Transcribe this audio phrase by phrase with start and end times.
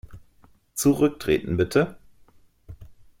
[0.73, 1.95] Zurücktreten, bitte!